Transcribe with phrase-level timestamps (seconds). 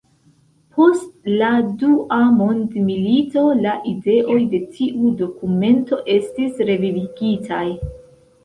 [0.77, 1.49] Post la
[1.81, 7.65] dua mondmilito la ideoj de tiu dokumento estis revivigitaj.